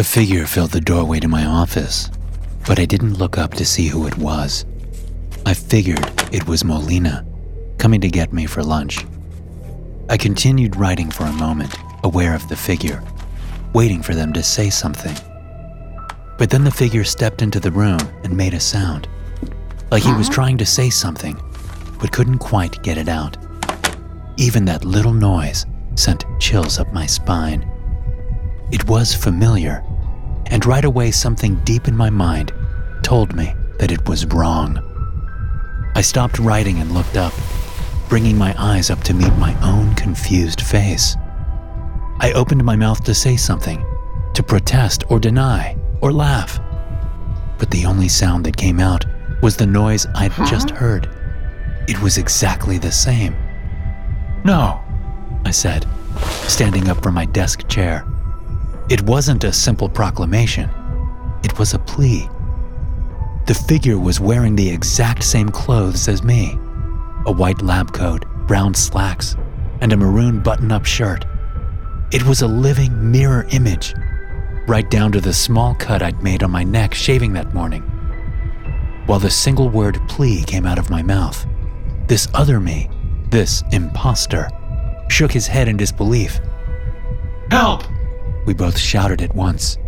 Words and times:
A 0.00 0.02
figure 0.02 0.46
filled 0.46 0.70
the 0.70 0.80
doorway 0.80 1.20
to 1.20 1.28
my 1.28 1.44
office, 1.44 2.10
but 2.66 2.78
I 2.78 2.86
didn't 2.86 3.18
look 3.18 3.36
up 3.36 3.52
to 3.52 3.66
see 3.66 3.86
who 3.86 4.06
it 4.06 4.16
was. 4.16 4.64
I 5.44 5.52
figured 5.52 6.10
it 6.32 6.48
was 6.48 6.64
Molina, 6.64 7.26
coming 7.76 8.00
to 8.00 8.08
get 8.08 8.32
me 8.32 8.46
for 8.46 8.62
lunch. 8.62 9.04
I 10.08 10.16
continued 10.16 10.76
writing 10.76 11.10
for 11.10 11.24
a 11.24 11.32
moment, 11.34 11.76
aware 12.02 12.34
of 12.34 12.48
the 12.48 12.56
figure, 12.56 13.02
waiting 13.74 14.00
for 14.00 14.14
them 14.14 14.32
to 14.32 14.42
say 14.42 14.70
something. 14.70 15.14
But 16.38 16.48
then 16.48 16.64
the 16.64 16.70
figure 16.70 17.04
stepped 17.04 17.42
into 17.42 17.60
the 17.60 17.70
room 17.70 18.00
and 18.24 18.34
made 18.34 18.54
a 18.54 18.60
sound, 18.60 19.06
like 19.90 20.02
he 20.02 20.14
was 20.14 20.28
uh-huh. 20.28 20.34
trying 20.34 20.56
to 20.56 20.64
say 20.64 20.88
something, 20.88 21.38
but 22.00 22.10
couldn't 22.10 22.38
quite 22.38 22.82
get 22.82 22.96
it 22.96 23.10
out. 23.10 23.36
Even 24.38 24.64
that 24.64 24.82
little 24.82 25.12
noise 25.12 25.66
sent 25.94 26.24
chills 26.38 26.78
up 26.78 26.90
my 26.90 27.04
spine. 27.04 27.70
It 28.72 28.88
was 28.88 29.12
familiar, 29.12 29.84
and 30.50 30.66
right 30.66 30.84
away 30.84 31.10
something 31.10 31.56
deep 31.64 31.88
in 31.88 31.96
my 31.96 32.10
mind 32.10 32.52
told 33.02 33.34
me 33.34 33.54
that 33.78 33.90
it 33.90 34.08
was 34.08 34.26
wrong. 34.26 34.78
I 35.94 36.02
stopped 36.02 36.38
writing 36.38 36.78
and 36.78 36.92
looked 36.92 37.16
up, 37.16 37.32
bringing 38.08 38.36
my 38.36 38.54
eyes 38.58 38.90
up 38.90 39.02
to 39.04 39.14
meet 39.14 39.32
my 39.34 39.56
own 39.62 39.94
confused 39.94 40.60
face. 40.60 41.16
I 42.20 42.32
opened 42.34 42.62
my 42.64 42.76
mouth 42.76 43.02
to 43.04 43.14
say 43.14 43.36
something, 43.36 43.84
to 44.34 44.42
protest 44.42 45.04
or 45.08 45.18
deny 45.18 45.76
or 46.00 46.12
laugh. 46.12 46.60
But 47.58 47.70
the 47.70 47.86
only 47.86 48.08
sound 48.08 48.44
that 48.44 48.56
came 48.56 48.80
out 48.80 49.04
was 49.42 49.56
the 49.56 49.66
noise 49.66 50.06
I'd 50.14 50.32
just 50.46 50.70
heard. 50.70 51.08
It 51.88 52.00
was 52.02 52.18
exactly 52.18 52.78
the 52.78 52.92
same. 52.92 53.34
No, 54.44 54.80
I 55.44 55.50
said, 55.50 55.86
standing 56.46 56.88
up 56.88 57.02
from 57.02 57.14
my 57.14 57.24
desk 57.26 57.66
chair. 57.68 58.04
It 58.90 59.02
wasn't 59.02 59.44
a 59.44 59.52
simple 59.52 59.88
proclamation, 59.88 60.68
it 61.44 61.56
was 61.60 61.74
a 61.74 61.78
plea. 61.78 62.28
The 63.46 63.54
figure 63.54 64.00
was 64.00 64.18
wearing 64.18 64.56
the 64.56 64.68
exact 64.68 65.22
same 65.22 65.48
clothes 65.48 66.08
as 66.08 66.24
me 66.24 66.58
a 67.24 67.30
white 67.30 67.62
lab 67.62 67.92
coat, 67.92 68.24
brown 68.48 68.74
slacks, 68.74 69.36
and 69.80 69.92
a 69.92 69.96
maroon 69.96 70.40
button 70.40 70.72
up 70.72 70.86
shirt. 70.86 71.24
It 72.10 72.24
was 72.24 72.42
a 72.42 72.48
living 72.48 73.12
mirror 73.12 73.46
image, 73.50 73.94
right 74.66 74.90
down 74.90 75.12
to 75.12 75.20
the 75.20 75.34
small 75.34 75.76
cut 75.76 76.02
I'd 76.02 76.20
made 76.20 76.42
on 76.42 76.50
my 76.50 76.64
neck 76.64 76.92
shaving 76.92 77.32
that 77.34 77.54
morning. 77.54 77.82
While 79.06 79.20
the 79.20 79.30
single 79.30 79.68
word 79.68 80.00
plea 80.08 80.42
came 80.42 80.66
out 80.66 80.80
of 80.80 80.90
my 80.90 81.02
mouth, 81.02 81.46
this 82.08 82.26
other 82.34 82.58
me, 82.58 82.90
this 83.30 83.62
imposter, 83.70 84.48
shook 85.08 85.30
his 85.30 85.46
head 85.46 85.68
in 85.68 85.76
disbelief. 85.76 86.40
Help! 87.52 87.84
We 88.46 88.54
both 88.54 88.78
shouted 88.78 89.22
at 89.22 89.34
once. 89.34 89.78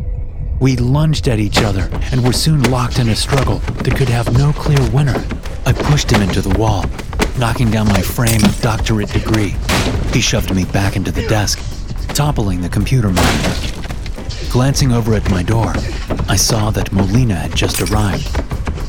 We 0.60 0.76
lunged 0.76 1.26
at 1.28 1.40
each 1.40 1.62
other 1.62 1.88
and 2.12 2.24
were 2.24 2.32
soon 2.32 2.62
locked 2.70 2.98
in 2.98 3.08
a 3.08 3.16
struggle 3.16 3.58
that 3.58 3.96
could 3.96 4.08
have 4.08 4.36
no 4.36 4.52
clear 4.52 4.78
winner. 4.90 5.24
I 5.66 5.72
pushed 5.72 6.10
him 6.10 6.22
into 6.22 6.40
the 6.40 6.56
wall, 6.58 6.84
knocking 7.38 7.70
down 7.70 7.88
my 7.88 8.02
frame 8.02 8.44
and 8.44 8.60
doctorate 8.60 9.12
degree. 9.12 9.54
He 10.12 10.20
shoved 10.20 10.54
me 10.54 10.64
back 10.66 10.94
into 10.94 11.10
the 11.10 11.26
desk, 11.26 11.58
toppling 12.14 12.60
the 12.60 12.68
computer 12.68 13.08
monitor. 13.08 13.80
Glancing 14.50 14.92
over 14.92 15.14
at 15.14 15.30
my 15.30 15.42
door, 15.42 15.72
I 16.28 16.36
saw 16.36 16.70
that 16.70 16.92
Molina 16.92 17.34
had 17.34 17.56
just 17.56 17.80
arrived. 17.80 18.28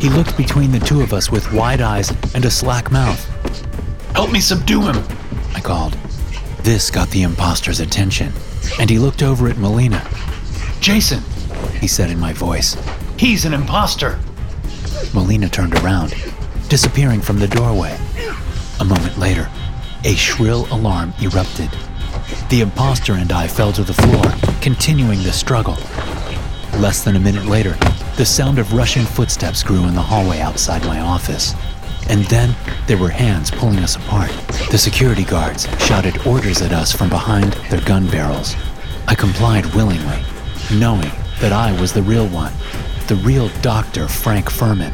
He 0.02 0.10
looked 0.10 0.36
between 0.36 0.72
the 0.72 0.80
two 0.80 1.02
of 1.02 1.14
us 1.14 1.32
with 1.32 1.52
wide 1.54 1.82
eyes 1.82 2.12
and 2.36 2.44
a 2.44 2.52
slack 2.52 2.92
mouth. 2.92 3.24
Help 4.14 4.32
me 4.32 4.42
subdue 4.42 4.82
him, 4.82 5.02
I 5.56 5.62
called. 5.62 5.94
This 6.64 6.92
got 6.92 7.10
the 7.10 7.24
imposter's 7.24 7.80
attention, 7.80 8.34
and 8.80 8.90
he 8.90 9.00
looked 9.00 9.24
over 9.24 9.48
at 9.48 9.58
Molina. 9.58 10.06
Jason, 10.80 11.22
he 11.80 11.88
said 11.88 12.10
in 12.10 12.20
my 12.20 12.34
voice, 12.34 12.76
he's 13.18 13.46
an 13.46 13.54
imposter. 13.54 14.20
Molina 15.14 15.50
turned 15.50 15.76
around, 15.76 16.14
disappearing 16.70 17.22
from 17.22 17.40
the 17.40 17.48
doorway. 17.48 17.98
A 18.80 18.86
moment 18.86 19.18
later, 19.18 19.50
a 20.04 20.16
shrill 20.16 20.68
alarm 20.72 21.14
erupted. 21.22 21.70
The 22.50 22.62
imposter 22.62 23.14
and 23.14 23.32
I 23.32 23.48
fell 23.48 23.72
to 23.74 23.84
the 23.84 23.94
floor, 23.94 24.24
continuing 24.62 25.24
the 25.24 25.32
struggle. 25.32 25.78
Less 26.80 27.04
than 27.04 27.16
a 27.16 27.20
minute 27.20 27.46
later, 27.46 27.78
the 28.18 28.26
sound 28.26 28.60
of 28.60 28.74
rushing 28.74 29.06
footsteps 29.06 29.64
grew 29.64 29.86
in 29.88 29.94
the 29.94 30.02
hallway 30.02 30.40
outside 30.40 30.84
my 30.86 31.00
office. 31.00 31.54
And 32.10 32.26
then 32.26 32.56
there 32.88 32.98
were 32.98 33.10
hands 33.10 33.52
pulling 33.52 33.80
us 33.80 33.96
apart. 33.96 34.32
The 34.72 34.78
security 34.78 35.24
guards 35.24 35.68
shouted 35.80 36.26
orders 36.26 36.62
at 36.62 36.72
us 36.72 36.92
from 36.92 37.10
behind 37.10 37.54
their 37.70 37.82
gun 37.82 38.08
barrels. 38.08 38.56
I 39.08 39.16
complied 39.16 39.66
willingly, 39.74 40.22
knowing 40.74 41.12
that 41.40 41.52
I 41.52 41.80
was 41.80 41.94
the 41.94 42.04
real 42.04 42.28
one, 42.28 42.54
the 43.08 43.16
real 43.16 43.50
Dr. 43.62 44.08
Frank 44.08 44.50
Furman. 44.50 44.94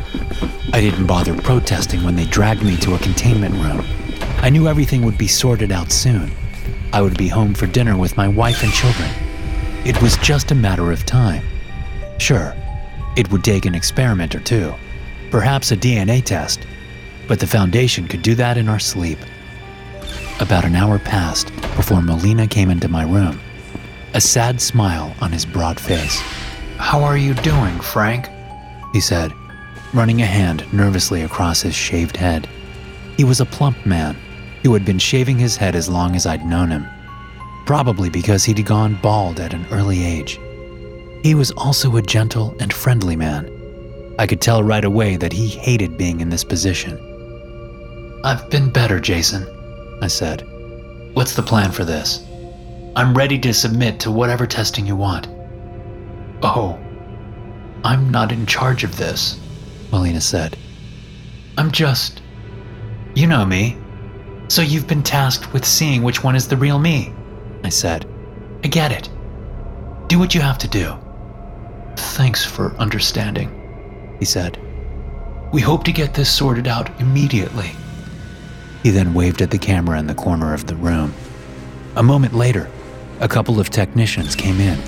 I 0.73 0.81
didn't 0.81 1.07
bother 1.07 1.35
protesting 1.35 2.03
when 2.03 2.15
they 2.15 2.25
dragged 2.25 2.63
me 2.63 2.77
to 2.77 2.95
a 2.95 2.99
containment 2.99 3.55
room. 3.55 3.85
I 4.41 4.49
knew 4.49 4.67
everything 4.67 5.03
would 5.03 5.17
be 5.17 5.27
sorted 5.27 5.71
out 5.71 5.91
soon. 5.91 6.31
I 6.91 7.01
would 7.01 7.17
be 7.17 7.27
home 7.27 7.53
for 7.53 7.67
dinner 7.67 7.97
with 7.97 8.17
my 8.17 8.27
wife 8.27 8.63
and 8.63 8.71
children. 8.71 9.09
It 9.85 10.01
was 10.01 10.17
just 10.17 10.51
a 10.51 10.55
matter 10.55 10.91
of 10.91 11.05
time. 11.05 11.43
Sure, 12.19 12.55
it 13.15 13.31
would 13.31 13.43
take 13.43 13.65
an 13.65 13.75
experiment 13.75 14.35
or 14.35 14.39
two, 14.39 14.73
perhaps 15.29 15.71
a 15.71 15.77
DNA 15.77 16.23
test, 16.23 16.65
but 17.29 17.39
the 17.39 17.47
Foundation 17.47 18.07
could 18.07 18.23
do 18.23 18.33
that 18.35 18.57
in 18.57 18.67
our 18.67 18.79
sleep. 18.79 19.19
About 20.41 20.65
an 20.65 20.75
hour 20.75 20.97
passed 20.97 21.53
before 21.77 22.01
Molina 22.01 22.47
came 22.47 22.71
into 22.71 22.89
my 22.89 23.03
room, 23.03 23.39
a 24.15 24.19
sad 24.19 24.59
smile 24.59 25.15
on 25.21 25.31
his 25.31 25.45
broad 25.45 25.79
face. 25.79 26.19
How 26.77 27.03
are 27.03 27.17
you 27.17 27.35
doing, 27.35 27.79
Frank? 27.79 28.27
He 28.93 28.99
said, 28.99 29.31
running 29.93 30.23
a 30.23 30.25
hand 30.25 30.65
nervously 30.73 31.21
across 31.21 31.61
his 31.61 31.75
shaved 31.75 32.17
head. 32.17 32.49
He 33.15 33.23
was 33.23 33.39
a 33.39 33.45
plump 33.45 33.85
man 33.85 34.17
who 34.63 34.73
had 34.73 34.83
been 34.83 34.99
shaving 34.99 35.37
his 35.37 35.55
head 35.55 35.75
as 35.75 35.87
long 35.87 36.15
as 36.15 36.25
I'd 36.25 36.45
known 36.45 36.71
him, 36.71 36.87
probably 37.67 38.09
because 38.09 38.43
he'd 38.43 38.65
gone 38.65 38.99
bald 39.03 39.39
at 39.39 39.53
an 39.53 39.67
early 39.71 40.03
age. 40.03 40.39
He 41.21 41.35
was 41.35 41.51
also 41.51 41.95
a 41.95 42.01
gentle 42.01 42.55
and 42.59 42.73
friendly 42.73 43.15
man. 43.15 43.51
I 44.17 44.25
could 44.25 44.41
tell 44.41 44.63
right 44.63 44.83
away 44.83 45.15
that 45.17 45.33
he 45.33 45.47
hated 45.47 45.95
being 45.95 46.21
in 46.21 46.29
this 46.29 46.43
position. 46.43 47.05
I've 48.23 48.49
been 48.49 48.69
better, 48.69 48.99
Jason, 48.99 49.47
I 50.01 50.07
said. 50.07 50.45
What's 51.13 51.35
the 51.35 51.41
plan 51.41 51.71
for 51.71 51.85
this? 51.85 52.25
I'm 52.95 53.15
ready 53.15 53.39
to 53.39 53.53
submit 53.53 53.99
to 54.01 54.11
whatever 54.11 54.45
testing 54.45 54.85
you 54.85 54.97
want. 54.97 55.27
Oh, 56.43 56.77
I'm 57.85 58.09
not 58.09 58.33
in 58.33 58.45
charge 58.45 58.83
of 58.83 58.97
this, 58.97 59.39
Molina 59.91 60.19
said. 60.19 60.57
I'm 61.57 61.71
just. 61.71 62.21
You 63.15 63.25
know 63.25 63.45
me. 63.45 63.77
So 64.49 64.61
you've 64.61 64.87
been 64.87 65.03
tasked 65.03 65.53
with 65.53 65.65
seeing 65.65 66.03
which 66.03 66.21
one 66.21 66.35
is 66.35 66.47
the 66.47 66.57
real 66.57 66.77
me, 66.77 67.13
I 67.63 67.69
said. 67.69 68.05
I 68.65 68.67
get 68.67 68.91
it. 68.91 69.09
Do 70.07 70.19
what 70.19 70.35
you 70.35 70.41
have 70.41 70.57
to 70.57 70.67
do. 70.67 70.93
Thanks 71.95 72.43
for 72.43 72.75
understanding, 72.75 74.17
he 74.19 74.25
said. 74.25 74.59
We 75.53 75.61
hope 75.61 75.85
to 75.85 75.93
get 75.93 76.13
this 76.13 76.29
sorted 76.29 76.67
out 76.67 76.89
immediately. 76.99 77.71
He 78.83 78.89
then 78.91 79.13
waved 79.13 79.41
at 79.41 79.51
the 79.51 79.57
camera 79.57 79.99
in 79.99 80.07
the 80.07 80.15
corner 80.15 80.53
of 80.53 80.67
the 80.67 80.75
room. 80.75 81.13
A 81.95 82.03
moment 82.03 82.33
later, 82.33 82.69
a 83.19 83.27
couple 83.27 83.59
of 83.59 83.69
technicians 83.69 84.35
came 84.35 84.59
in. 84.59 84.79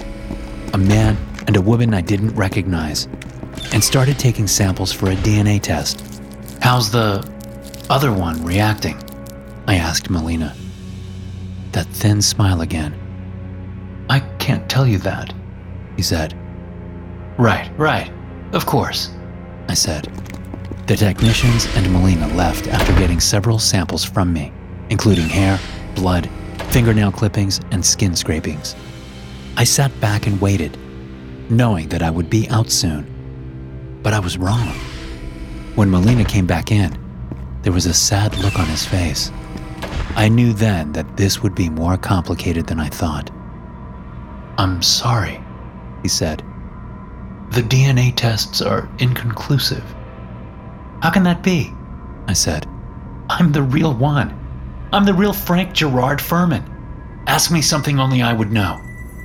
a 0.73 0.77
man, 0.77 1.17
and 1.47 1.57
a 1.57 1.61
woman 1.61 1.93
I 1.93 2.01
didn't 2.01 2.35
recognize, 2.35 3.07
and 3.73 3.83
started 3.83 4.17
taking 4.17 4.47
samples 4.47 4.91
for 4.91 5.09
a 5.11 5.15
DNA 5.15 5.61
test. 5.61 6.21
How's 6.61 6.91
the 6.91 7.27
other 7.89 8.13
one 8.13 8.43
reacting? 8.43 8.97
I 9.67 9.75
asked 9.75 10.09
Molina. 10.09 10.55
That 11.73 11.87
thin 11.87 12.21
smile 12.21 12.61
again. 12.61 12.95
I 14.09 14.19
can't 14.39 14.69
tell 14.69 14.87
you 14.87 14.97
that, 14.99 15.33
he 15.95 16.01
said. 16.01 16.37
Right, 17.37 17.71
right, 17.77 18.11
of 18.53 18.65
course, 18.65 19.09
I 19.67 19.73
said. 19.73 20.07
The 20.87 20.97
technicians 20.97 21.67
and 21.75 21.91
Molina 21.91 22.27
left 22.33 22.67
after 22.67 22.93
getting 22.93 23.19
several 23.19 23.59
samples 23.59 24.03
from 24.03 24.33
me, 24.33 24.51
including 24.89 25.29
hair, 25.29 25.59
blood, 25.95 26.29
fingernail 26.69 27.11
clippings, 27.11 27.61
and 27.71 27.85
skin 27.85 28.15
scrapings. 28.15 28.75
I 29.57 29.63
sat 29.63 29.97
back 30.01 30.27
and 30.27 30.41
waited, 30.41 30.77
knowing 31.49 31.89
that 31.89 32.01
I 32.01 32.09
would 32.09 32.29
be 32.29 32.49
out 32.49 32.69
soon. 32.69 33.05
But 34.01 34.13
I 34.13 34.19
was 34.19 34.37
wrong. 34.37 34.67
When 35.75 35.89
Molina 35.89 36.25
came 36.25 36.47
back 36.47 36.71
in, 36.71 36.97
there 37.61 37.73
was 37.73 37.85
a 37.85 37.93
sad 37.93 38.37
look 38.39 38.57
on 38.57 38.65
his 38.65 38.85
face. 38.85 39.31
I 40.15 40.27
knew 40.27 40.51
then 40.51 40.91
that 40.93 41.15
this 41.15 41.41
would 41.41 41.55
be 41.55 41.69
more 41.69 41.95
complicated 41.95 42.67
than 42.67 42.79
I 42.79 42.89
thought. 42.89 43.29
I'm 44.57 44.81
sorry, 44.81 45.39
he 46.01 46.07
said. 46.07 46.43
The 47.51 47.61
DNA 47.61 48.13
tests 48.15 48.61
are 48.61 48.89
inconclusive. 48.99 49.83
How 51.01 51.09
can 51.09 51.23
that 51.23 51.43
be? 51.43 51.73
I 52.27 52.33
said. 52.33 52.67
I'm 53.29 53.51
the 53.51 53.63
real 53.63 53.93
one. 53.93 54.37
I'm 54.93 55.05
the 55.05 55.13
real 55.13 55.33
Frank 55.33 55.73
Gerard 55.73 56.21
Furman. 56.21 56.63
Ask 57.27 57.51
me 57.51 57.61
something 57.61 57.99
only 57.99 58.21
I 58.21 58.33
would 58.33 58.51
know. 58.51 58.79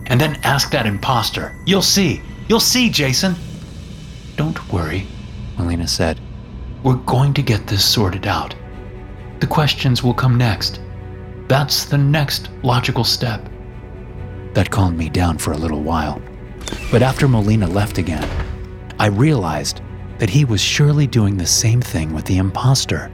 And 0.06 0.20
then 0.20 0.38
ask 0.44 0.70
that 0.70 0.86
impostor. 0.86 1.54
You'll 1.66 1.82
see. 1.82 2.22
You'll 2.48 2.60
see, 2.60 2.88
Jason. 2.88 3.34
Don't 4.36 4.72
worry, 4.72 5.06
Molina 5.58 5.88
said. 5.88 6.20
We're 6.82 6.94
going 6.94 7.34
to 7.34 7.42
get 7.42 7.66
this 7.66 7.84
sorted 7.84 8.26
out. 8.26 8.54
The 9.40 9.46
questions 9.46 10.02
will 10.02 10.14
come 10.14 10.38
next. 10.38 10.80
That's 11.48 11.84
the 11.84 11.98
next 11.98 12.50
logical 12.62 13.04
step. 13.04 13.48
That 14.54 14.70
calmed 14.70 14.96
me 14.96 15.08
down 15.08 15.38
for 15.38 15.52
a 15.52 15.58
little 15.58 15.82
while. 15.82 16.22
But 16.90 17.02
after 17.02 17.28
Molina 17.28 17.66
left 17.66 17.98
again, 17.98 18.28
I 18.98 19.06
realized 19.06 19.80
that 20.18 20.30
he 20.30 20.44
was 20.44 20.60
surely 20.60 21.06
doing 21.06 21.36
the 21.36 21.46
same 21.46 21.80
thing 21.80 22.12
with 22.12 22.24
the 22.24 22.38
impostor. 22.38 23.10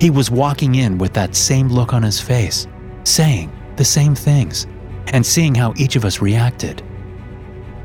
He 0.00 0.10
was 0.10 0.30
walking 0.30 0.74
in 0.74 0.98
with 0.98 1.12
that 1.14 1.34
same 1.34 1.68
look 1.68 1.92
on 1.92 2.02
his 2.02 2.20
face, 2.20 2.66
saying 3.04 3.52
the 3.76 3.84
same 3.84 4.14
things, 4.14 4.66
and 5.08 5.24
seeing 5.24 5.54
how 5.54 5.74
each 5.76 5.96
of 5.96 6.04
us 6.04 6.20
reacted. 6.20 6.82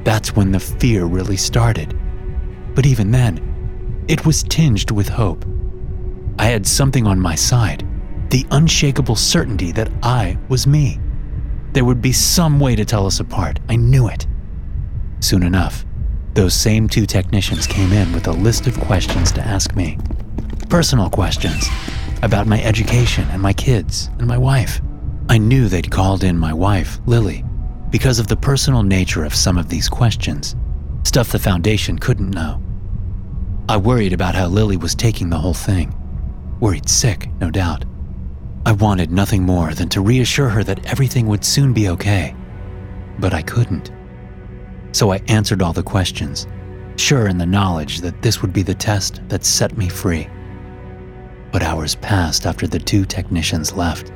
That's 0.03 0.35
when 0.35 0.51
the 0.51 0.59
fear 0.59 1.05
really 1.05 1.37
started. 1.37 1.97
But 2.75 2.85
even 2.85 3.11
then, 3.11 4.05
it 4.07 4.25
was 4.25 4.43
tinged 4.43 4.91
with 4.91 5.09
hope. 5.09 5.45
I 6.39 6.45
had 6.45 6.65
something 6.65 7.05
on 7.05 7.19
my 7.19 7.35
side 7.35 7.85
the 8.29 8.45
unshakable 8.51 9.15
certainty 9.15 9.71
that 9.71 9.91
I 10.03 10.37
was 10.49 10.67
me. 10.67 10.99
There 11.73 11.85
would 11.85 12.01
be 12.01 12.11
some 12.11 12.59
way 12.59 12.75
to 12.75 12.85
tell 12.85 13.07
us 13.07 13.19
apart. 13.19 13.59
I 13.67 13.75
knew 13.75 14.07
it. 14.07 14.27
Soon 15.19 15.43
enough, 15.43 15.85
those 16.33 16.53
same 16.53 16.87
two 16.87 17.05
technicians 17.05 17.67
came 17.67 17.91
in 17.91 18.11
with 18.13 18.27
a 18.27 18.31
list 18.31 18.67
of 18.67 18.79
questions 18.79 19.31
to 19.33 19.41
ask 19.41 19.75
me. 19.75 19.97
Personal 20.69 21.09
questions 21.09 21.67
about 22.21 22.47
my 22.47 22.61
education 22.63 23.27
and 23.31 23.41
my 23.41 23.53
kids 23.53 24.09
and 24.19 24.27
my 24.27 24.37
wife. 24.37 24.81
I 25.29 25.37
knew 25.37 25.67
they'd 25.67 25.91
called 25.91 26.23
in 26.23 26.37
my 26.37 26.53
wife, 26.53 26.99
Lily, 27.05 27.43
because 27.89 28.19
of 28.19 28.27
the 28.27 28.37
personal 28.37 28.83
nature 28.83 29.23
of 29.23 29.33
some 29.33 29.57
of 29.57 29.69
these 29.69 29.89
questions, 29.89 30.55
stuff 31.03 31.31
the 31.31 31.39
Foundation 31.39 31.97
couldn't 31.97 32.31
know. 32.31 32.61
I 33.67 33.77
worried 33.77 34.13
about 34.13 34.35
how 34.35 34.47
Lily 34.47 34.77
was 34.77 34.95
taking 34.95 35.29
the 35.29 35.37
whole 35.37 35.53
thing. 35.53 35.95
Worried 36.59 36.89
sick, 36.89 37.29
no 37.39 37.49
doubt. 37.49 37.85
I 38.65 38.73
wanted 38.73 39.11
nothing 39.11 39.43
more 39.43 39.73
than 39.73 39.89
to 39.89 40.01
reassure 40.01 40.49
her 40.49 40.63
that 40.63 40.85
everything 40.85 41.27
would 41.27 41.45
soon 41.45 41.73
be 41.73 41.89
okay. 41.89 42.35
But 43.19 43.33
I 43.33 43.41
couldn't. 43.41 43.91
So 44.91 45.11
I 45.11 45.21
answered 45.27 45.61
all 45.61 45.73
the 45.73 45.83
questions, 45.83 46.47
sure 46.97 47.27
in 47.27 47.37
the 47.37 47.45
knowledge 47.45 48.01
that 48.01 48.21
this 48.21 48.41
would 48.41 48.53
be 48.53 48.63
the 48.63 48.73
test 48.73 49.21
that 49.29 49.45
set 49.45 49.77
me 49.77 49.89
free. 49.89 50.27
But 51.51 51.63
hours 51.63 51.95
passed 51.95 52.45
after 52.45 52.67
the 52.67 52.79
two 52.79 53.05
technicians 53.05 53.73
left. 53.73 54.11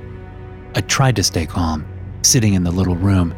I 0.75 0.81
tried 0.81 1.15
to 1.17 1.23
stay 1.23 1.45
calm, 1.45 1.85
sitting 2.21 2.53
in 2.53 2.63
the 2.63 2.71
little 2.71 2.95
room, 2.95 3.35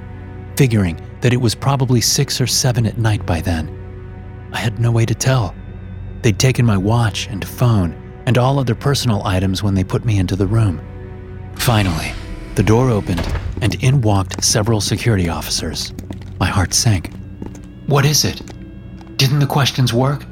figuring 0.56 1.00
that 1.22 1.34
it 1.34 1.42
was 1.42 1.56
probably 1.56 2.02
six 2.02 2.40
or 2.40 2.48
seven 2.48 2.86
at 2.86 2.98
night 2.98 3.26
by 3.26 3.42
then. 3.42 3.70
I 4.54 4.60
had 4.60 4.80
no 4.80 4.92
way 4.92 5.06
to 5.06 5.16
tell. 5.16 5.54
They'd 6.22 6.40
taken 6.40 6.66
my 6.66 6.78
watch 6.78 7.28
and 7.28 7.46
phone 7.46 8.02
and 8.26 8.38
all 8.38 8.58
other 8.58 8.76
personal 8.76 9.24
items 9.26 9.62
when 9.62 9.76
they 9.76 9.84
put 9.84 10.06
me 10.06 10.18
into 10.18 10.36
the 10.36 10.48
room. 10.48 10.82
Finally, 11.56 12.12
the 12.56 12.64
door 12.64 12.90
opened 12.90 13.22
and 13.62 13.76
in 13.84 14.02
walked 14.02 14.44
several 14.44 14.82
security 14.82 15.30
officers. 15.30 15.94
My 16.40 16.48
heart 16.48 16.74
sank. 16.74 17.12
What 17.88 18.04
is 18.04 18.26
it? 18.26 18.42
Didn't 19.16 19.38
the 19.38 19.46
questions 19.46 19.94
work? 19.94 20.26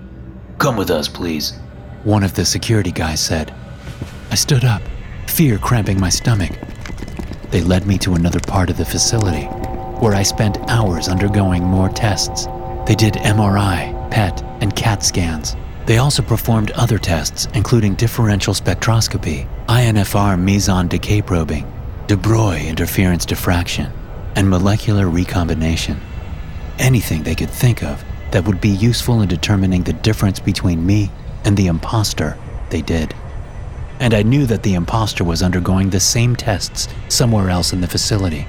Come 0.58 0.76
with 0.76 0.90
us, 0.90 1.08
please, 1.08 1.54
one 2.04 2.24
of 2.24 2.34
the 2.34 2.46
security 2.46 2.92
guys 2.92 3.20
said. 3.20 3.54
I 4.32 4.36
stood 4.36 4.66
up, 4.66 4.82
fear 5.28 5.60
cramping 5.60 6.00
my 6.00 6.10
stomach. 6.10 6.52
They 7.52 7.62
led 7.62 7.86
me 7.86 8.00
to 8.00 8.16
another 8.16 8.40
part 8.40 8.72
of 8.72 8.78
the 8.78 8.86
facility, 8.86 9.46
where 10.02 10.16
I 10.16 10.24
spent 10.24 10.58
hours 10.68 11.08
undergoing 11.08 11.64
more 11.64 11.90
tests. 11.90 12.48
They 12.88 12.96
did 12.96 13.14
MRI, 13.16 14.10
PET, 14.10 14.42
and 14.62 14.76
CAT 14.76 15.04
scans. 15.04 15.56
They 15.86 16.00
also 16.00 16.24
performed 16.24 16.72
other 16.72 16.98
tests, 16.98 17.48
including 17.54 17.94
differential 17.94 18.56
spectroscopy, 18.56 19.48
INFR 19.68 20.42
meson 20.42 20.88
decay 20.88 21.22
probing, 21.22 21.72
de 22.08 22.18
Broglie 22.18 22.68
interference 22.68 23.28
diffraction, 23.28 23.92
and 24.36 24.50
molecular 24.50 25.08
recombination. 25.08 26.02
Anything 26.80 27.24
they 27.24 27.36
could 27.36 27.50
think 27.50 27.84
of 27.84 28.04
that 28.32 28.46
would 28.46 28.60
be 28.60 28.70
useful 28.70 29.22
in 29.22 29.30
determining 29.30 29.84
the 29.84 29.94
difference 29.94 30.40
between 30.40 30.86
me 30.86 31.12
and 31.46 31.56
the 31.56 31.68
impostor, 31.68 32.38
they 32.70 32.82
did. 32.82 33.14
And 34.00 34.14
I 34.14 34.24
knew 34.24 34.46
that 34.48 34.64
the 34.64 34.74
impostor 34.74 35.24
was 35.24 35.44
undergoing 35.44 35.90
the 35.90 36.00
same 36.00 36.36
tests 36.36 36.88
somewhere 37.10 37.50
else 37.50 37.74
in 37.74 37.82
the 37.82 37.88
facility. 37.88 38.48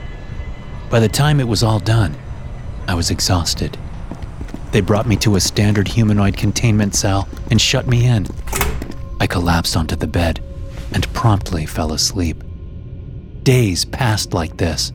By 0.91 1.01
the 1.01 1.09
time 1.09 1.39
it 1.39 1.49
was 1.49 1.63
all 1.63 1.81
done, 1.81 2.17
I 2.89 2.95
was 2.95 3.11
exhausted. 3.11 3.77
They 4.73 4.81
brought 4.81 5.07
me 5.07 5.17
to 5.19 5.37
a 5.37 5.41
standard 5.41 5.89
humanoid 5.89 6.37
containment 6.37 6.95
cell 6.95 7.29
and 7.51 7.61
shut 7.61 7.87
me 7.87 8.07
in. 8.07 8.27
I 9.21 9.27
collapsed 9.27 9.77
onto 9.77 9.97
the 9.97 10.07
bed 10.07 10.43
and 10.93 11.13
promptly 11.13 11.67
fell 11.67 11.93
asleep. 11.93 12.43
Days 13.43 13.85
passed 13.85 14.33
like 14.33 14.57
this, 14.57 14.93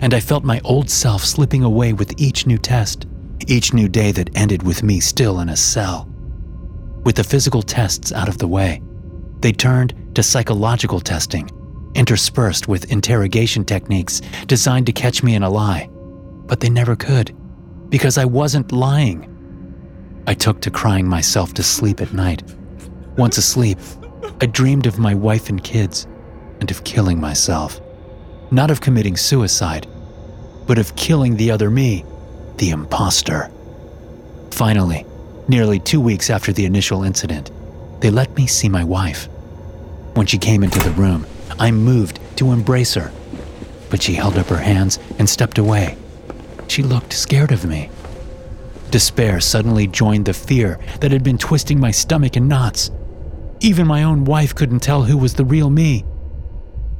and 0.00 0.14
I 0.14 0.20
felt 0.20 0.44
my 0.44 0.60
old 0.64 0.90
self 0.90 1.24
slipping 1.24 1.62
away 1.62 1.92
with 1.92 2.18
each 2.18 2.46
new 2.46 2.58
test, 2.58 3.06
each 3.46 3.72
new 3.72 3.88
day 3.88 4.12
that 4.12 4.30
ended 4.34 4.62
with 4.62 4.82
me 4.82 4.98
still 4.98 5.40
in 5.40 5.50
a 5.50 5.56
cell. 5.56 6.08
With 7.04 7.16
the 7.16 7.24
physical 7.24 7.62
tests 7.62 8.12
out 8.12 8.28
of 8.28 8.38
the 8.38 8.48
way, 8.48 8.82
they 9.40 9.52
turned 9.52 9.94
to 10.14 10.22
psychological 10.22 11.00
testing, 11.00 11.50
interspersed 11.94 12.68
with 12.68 12.90
interrogation 12.90 13.64
techniques 13.64 14.20
designed 14.46 14.86
to 14.86 14.92
catch 14.92 15.22
me 15.22 15.34
in 15.34 15.42
a 15.42 15.50
lie. 15.50 15.88
But 16.46 16.60
they 16.60 16.70
never 16.70 16.96
could 16.96 17.34
because 17.90 18.18
I 18.18 18.24
wasn't 18.24 18.72
lying. 18.72 19.26
I 20.26 20.34
took 20.34 20.60
to 20.62 20.70
crying 20.70 21.08
myself 21.08 21.54
to 21.54 21.62
sleep 21.62 22.00
at 22.00 22.12
night. 22.12 22.42
Once 23.16 23.38
asleep, 23.38 23.78
I 24.40 24.46
dreamed 24.46 24.86
of 24.86 24.98
my 24.98 25.14
wife 25.14 25.48
and 25.48 25.62
kids 25.62 26.06
and 26.60 26.70
of 26.70 26.84
killing 26.84 27.20
myself. 27.20 27.80
Not 28.50 28.70
of 28.70 28.80
committing 28.80 29.16
suicide, 29.16 29.86
but 30.66 30.78
of 30.78 30.96
killing 30.96 31.36
the 31.36 31.50
other 31.50 31.70
me, 31.70 32.04
the 32.56 32.70
impostor. 32.70 33.50
Finally, 34.50 35.06
nearly 35.46 35.78
two 35.78 36.00
weeks 36.00 36.30
after 36.30 36.52
the 36.52 36.64
initial 36.64 37.04
incident, 37.04 37.50
they 38.00 38.10
let 38.10 38.34
me 38.36 38.46
see 38.46 38.68
my 38.68 38.82
wife. 38.82 39.28
When 40.14 40.26
she 40.26 40.38
came 40.38 40.64
into 40.64 40.80
the 40.80 40.90
room, 40.90 41.26
I 41.58 41.70
moved 41.70 42.18
to 42.36 42.50
embrace 42.50 42.94
her, 42.94 43.12
but 43.88 44.02
she 44.02 44.14
held 44.14 44.36
up 44.36 44.46
her 44.46 44.58
hands 44.58 44.98
and 45.18 45.28
stepped 45.28 45.58
away. 45.58 45.96
She 46.66 46.82
looked 46.82 47.12
scared 47.12 47.52
of 47.52 47.64
me. 47.64 47.90
Despair 48.90 49.40
suddenly 49.40 49.86
joined 49.86 50.26
the 50.26 50.34
fear 50.34 50.80
that 51.00 51.12
had 51.12 51.22
been 51.22 51.38
twisting 51.38 51.78
my 51.78 51.92
stomach 51.92 52.36
in 52.36 52.48
knots. 52.48 52.90
Even 53.60 53.86
my 53.86 54.02
own 54.02 54.24
wife 54.24 54.54
couldn't 54.54 54.80
tell 54.80 55.04
who 55.04 55.16
was 55.16 55.34
the 55.34 55.44
real 55.44 55.70
me. 55.70 56.04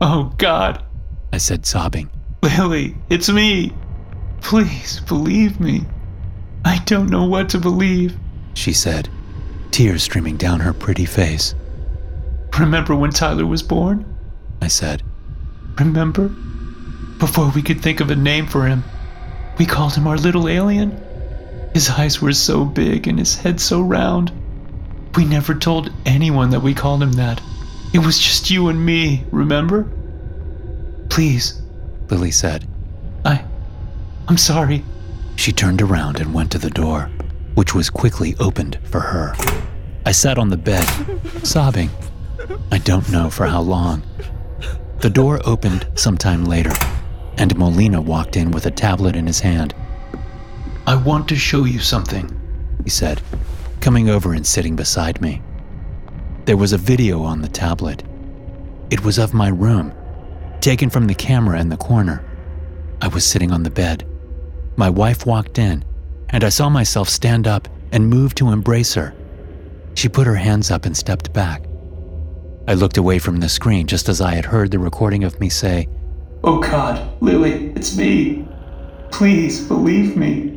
Oh, 0.01 0.33
God, 0.39 0.85
I 1.33 1.39
said, 1.39 1.67
sobbing. 1.67 2.11
Lily, 2.43 2.97
it's 3.09 3.29
me. 3.29 3.73
Please 4.41 5.01
believe 5.01 5.61
me. 5.61 5.83
I 6.65 6.79
don't 6.87 7.11
know 7.11 7.25
what 7.25 7.49
to 7.51 7.59
believe, 7.59 8.17
she 8.55 8.73
said, 8.73 9.09
tears 9.71 10.03
streaming 10.03 10.37
down 10.37 10.61
her 10.61 10.73
pretty 10.73 11.05
face. 11.05 11.55
Remember 12.59 12.95
when 12.95 13.11
Tyler 13.11 13.47
was 13.47 13.63
born? 13.63 14.05
I 14.61 14.69
said. 14.69 15.03
Remember? 15.79 16.29
Before 17.19 17.51
we 17.55 17.63
could 17.63 17.81
think 17.81 18.01
of 18.01 18.11
a 18.11 18.17
name 18.17 18.47
for 18.47 18.67
him, 18.67 18.83
We 19.59 19.67
called 19.67 19.95
him 19.95 20.07
our 20.07 20.17
little 20.17 20.49
alien. 20.49 20.99
His 21.75 21.91
eyes 21.91 22.23
were 22.23 22.33
so 22.33 22.65
big 22.65 23.07
and 23.07 23.19
his 23.19 23.35
head 23.35 23.61
so 23.61 23.83
round. 23.83 24.33
We 25.17 25.27
never 25.27 25.55
told 25.55 25.93
anyone 26.07 26.49
that 26.51 26.63
we 26.63 26.73
called 26.73 27.03
him 27.03 27.13
that. 27.13 27.43
It 27.93 27.99
was 27.99 28.19
just 28.19 28.51
you 28.51 28.69
and 28.69 28.85
me, 28.85 29.25
remember? 29.31 29.87
Please, 31.11 31.61
Lily 32.09 32.31
said. 32.31 32.67
I. 33.25 33.45
I'm 34.29 34.39
sorry. 34.39 34.85
She 35.37 35.53
turned 35.53 35.83
around 35.83 36.21
and 36.21 36.33
went 36.33 36.51
to 36.53 36.59
the 36.59 36.71
door, 36.71 37.11
which 37.55 37.75
was 37.75 37.91
quickly 37.91 38.37
opened 38.39 38.79
for 38.85 39.01
her. 39.01 39.35
I 40.07 40.13
sat 40.13 40.39
on 40.39 40.49
the 40.49 40.57
bed, 40.57 40.87
sobbing. 41.43 41.91
I 42.71 42.79
don't 42.79 43.11
know 43.11 43.29
for 43.29 43.47
how 43.47 43.61
long. 43.61 44.03
The 45.01 45.11
door 45.11 45.41
opened 45.45 45.87
sometime 45.95 46.45
later, 46.45 46.73
and 47.37 47.57
Molina 47.57 48.01
walked 48.01 48.37
in 48.37 48.51
with 48.51 48.67
a 48.67 48.71
tablet 48.71 49.17
in 49.17 49.27
his 49.27 49.41
hand. 49.41 49.75
I 50.87 50.95
want 50.95 51.29
to 51.29 51.37
show 51.37 51.65
you 51.65 51.81
something, 51.81 52.29
he 52.85 52.91
said, 52.91 53.21
coming 53.81 54.09
over 54.09 54.33
and 54.33 54.47
sitting 54.47 54.77
beside 54.77 55.21
me. 55.21 55.43
There 56.45 56.57
was 56.57 56.73
a 56.73 56.79
video 56.79 57.23
on 57.23 57.43
the 57.43 57.49
tablet. 57.49 58.03
It 58.91 59.05
was 59.05 59.19
of 59.19 59.35
my 59.35 59.49
room, 59.49 59.93
taken 60.61 60.91
from 60.91 61.07
the 61.07 61.15
camera 61.15 61.61
in 61.61 61.69
the 61.69 61.77
corner. 61.77 62.25
I 63.03 63.09
was 63.09 63.25
sitting 63.25 63.51
on 63.51 63.63
the 63.63 63.71
bed. 63.71 64.07
My 64.77 64.91
wife 64.91 65.27
walked 65.27 65.59
in, 65.59 65.85
and 66.29 66.45
I 66.45 66.49
saw 66.49 66.69
myself 66.69 67.09
stand 67.09 67.47
up 67.47 67.69
and 67.93 68.09
move 68.09 68.35
to 68.37 68.51
embrace 68.51 68.95
her. 68.95 69.15
She 69.95 70.09
put 70.09 70.27
her 70.27 70.37
hands 70.37 70.71
up 70.71 70.87
and 70.87 70.97
stepped 70.97 71.33
back. 71.33 71.65
I 72.69 72.75
looked 72.75 72.99
away 72.99 73.19
from 73.19 73.41
the 73.41 73.49
screen 73.49 73.87
just 73.87 74.09
as 74.09 74.21
I 74.21 74.35
had 74.35 74.45
heard 74.45 74.71
the 74.71 74.79
recording 74.79 75.25
of 75.25 75.41
me 75.41 75.49
say, 75.49 75.89
Oh 76.45 76.61
God, 76.61 77.21
Lily, 77.21 77.73
it's 77.75 77.97
me. 77.97 78.47
Please 79.11 79.67
believe 79.67 80.17
me. 80.17 80.57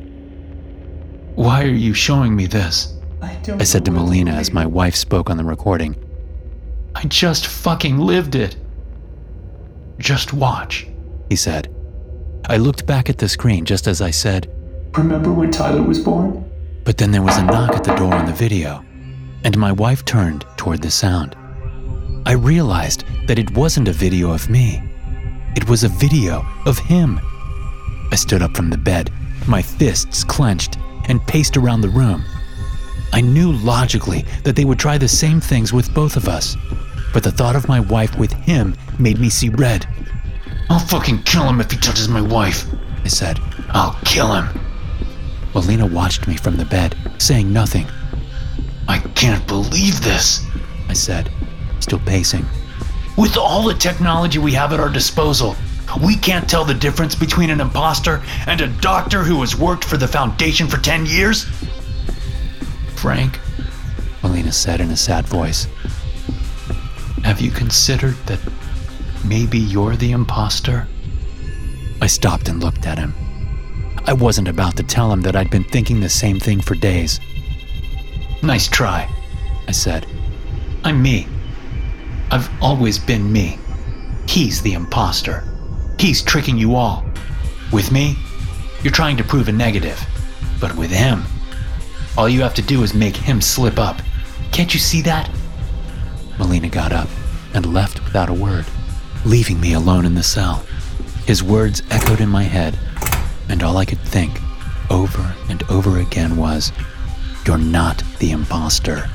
Why 1.35 1.63
are 1.63 1.67
you 1.67 1.93
showing 1.93 2.35
me 2.35 2.45
this? 2.45 2.93
I, 3.21 3.37
I 3.47 3.63
said 3.63 3.83
to 3.85 3.91
Molina 3.91 4.31
as 4.31 4.53
my 4.53 4.65
wife 4.65 4.95
spoke 4.95 5.29
on 5.29 5.37
the 5.37 5.43
recording. 5.43 5.95
I 6.93 7.05
just 7.05 7.47
fucking 7.47 7.97
lived 7.97 8.35
it. 8.35 8.55
Just 9.97 10.33
watch, 10.33 10.87
he 11.29 11.35
said. 11.35 11.73
I 12.45 12.57
looked 12.57 12.85
back 12.85 13.09
at 13.09 13.17
the 13.17 13.29
screen 13.29 13.65
just 13.65 13.87
as 13.87 14.01
I 14.01 14.11
said, 14.11 14.49
Remember 14.97 15.31
when 15.31 15.49
Tyler 15.49 15.81
was 15.81 15.99
born? 15.99 16.49
But 16.83 16.97
then 16.97 17.11
there 17.11 17.21
was 17.21 17.37
a 17.37 17.43
knock 17.43 17.75
at 17.75 17.83
the 17.83 17.95
door 17.95 18.13
on 18.13 18.25
the 18.25 18.33
video, 18.33 18.83
and 19.43 19.57
my 19.57 19.71
wife 19.71 20.05
turned 20.05 20.45
toward 20.57 20.81
the 20.81 20.91
sound. 20.91 21.35
I 22.25 22.33
realized 22.33 23.05
that 23.27 23.39
it 23.39 23.55
wasn't 23.55 23.87
a 23.87 23.93
video 23.93 24.31
of 24.31 24.49
me, 24.49 24.81
it 25.55 25.67
was 25.69 25.83
a 25.83 25.89
video 25.89 26.45
of 26.65 26.77
him. 26.79 27.19
I 28.11 28.15
stood 28.15 28.41
up 28.41 28.55
from 28.55 28.69
the 28.69 28.77
bed, 28.77 29.11
my 29.47 29.61
fists 29.61 30.23
clenched, 30.23 30.77
and 31.07 31.25
paced 31.27 31.57
around 31.57 31.81
the 31.81 31.89
room. 31.89 32.23
I 33.11 33.21
knew 33.21 33.51
logically 33.51 34.25
that 34.43 34.55
they 34.55 34.65
would 34.65 34.79
try 34.79 34.97
the 34.97 35.07
same 35.07 35.39
things 35.39 35.71
with 35.71 35.93
both 35.93 36.15
of 36.17 36.27
us, 36.27 36.57
but 37.13 37.23
the 37.23 37.31
thought 37.31 37.55
of 37.55 37.67
my 37.67 37.79
wife 37.79 38.17
with 38.17 38.33
him 38.33 38.75
made 38.99 39.19
me 39.19 39.29
see 39.29 39.49
red. 39.49 39.87
I'll 40.69 40.79
fucking 40.79 41.23
kill 41.23 41.47
him 41.47 41.61
if 41.61 41.71
he 41.71 41.77
touches 41.77 42.07
my 42.07 42.21
wife, 42.21 42.65
I 43.03 43.07
said. 43.07 43.39
I'll 43.69 43.97
kill 44.05 44.33
him. 44.33 44.47
Molina 45.53 45.85
watched 45.85 46.27
me 46.27 46.35
from 46.35 46.57
the 46.57 46.65
bed, 46.65 46.95
saying 47.17 47.51
nothing. 47.51 47.87
I 48.87 48.99
can't 48.99 49.45
believe 49.47 50.01
this, 50.01 50.45
I 50.89 50.93
said, 50.93 51.31
still 51.79 51.99
pacing. 51.99 52.45
With 53.17 53.37
all 53.37 53.63
the 53.67 53.75
technology 53.75 54.39
we 54.39 54.53
have 54.53 54.73
at 54.73 54.79
our 54.79 54.89
disposal, 54.89 55.55
we 56.03 56.15
can't 56.15 56.49
tell 56.49 56.65
the 56.65 56.73
difference 56.73 57.13
between 57.13 57.49
an 57.49 57.61
impostor 57.61 58.23
and 58.47 58.61
a 58.61 58.67
doctor 58.67 59.23
who 59.23 59.39
has 59.41 59.55
worked 59.55 59.83
for 59.83 59.97
the 59.97 60.07
Foundation 60.07 60.67
for 60.67 60.77
10 60.77 61.05
years? 61.05 61.45
Frank, 62.95 63.39
Molina 64.23 64.51
said 64.51 64.81
in 64.81 64.89
a 64.89 64.97
sad 64.97 65.25
voice, 65.25 65.67
have 67.23 67.39
you 67.39 67.51
considered 67.51 68.15
that 68.25 68.39
maybe 69.23 69.59
you're 69.59 69.95
the 69.95 70.11
impostor? 70.11 70.87
I 72.01 72.07
stopped 72.07 72.49
and 72.49 72.61
looked 72.61 72.85
at 72.85 72.97
him. 72.97 73.13
I 74.05 74.13
wasn't 74.13 74.47
about 74.47 74.75
to 74.77 74.83
tell 74.83 75.11
him 75.11 75.21
that 75.21 75.35
I'd 75.35 75.49
been 75.49 75.63
thinking 75.63 75.99
the 75.99 76.09
same 76.09 76.39
thing 76.39 76.59
for 76.59 76.75
days. 76.75 77.19
Nice 78.41 78.67
try, 78.67 79.09
I 79.67 79.71
said. 79.71 80.05
I'm 80.83 81.01
me. 81.01 81.27
I've 82.29 82.49
always 82.61 82.99
been 82.99 83.31
me. 83.31 83.57
He's 84.27 84.61
the 84.61 84.73
impostor. 84.73 85.43
He's 85.97 86.21
tricking 86.21 86.57
you 86.57 86.75
all. 86.75 87.05
With 87.71 87.91
me, 87.91 88.17
you're 88.83 88.91
trying 88.91 89.15
to 89.17 89.23
prove 89.23 89.47
a 89.47 89.53
negative. 89.53 89.99
But 90.59 90.75
with 90.75 90.91
him, 90.91 91.23
all 92.17 92.27
you 92.27 92.41
have 92.41 92.53
to 92.55 92.61
do 92.61 92.83
is 92.83 92.93
make 92.93 93.15
him 93.15 93.39
slip 93.39 93.79
up. 93.79 94.01
Can't 94.51 94.73
you 94.73 94.79
see 94.79 95.01
that? 95.03 95.29
Molina 96.37 96.67
got 96.67 96.91
up 96.91 97.07
and 97.53 97.73
left 97.73 98.03
without 98.03 98.29
a 98.29 98.33
word, 98.33 98.65
leaving 99.25 99.59
me 99.59 99.73
alone 99.73 100.05
in 100.05 100.15
the 100.15 100.23
cell. 100.23 100.65
His 101.25 101.43
words 101.43 101.81
echoed 101.89 102.21
in 102.21 102.29
my 102.29 102.43
head, 102.43 102.77
and 103.49 103.63
all 103.63 103.77
I 103.77 103.85
could 103.85 103.99
think 103.99 104.39
over 104.89 105.35
and 105.49 105.63
over 105.63 105.99
again 105.99 106.37
was, 106.37 106.71
You're 107.45 107.57
not 107.57 108.03
the 108.19 108.31
impostor. 108.31 109.09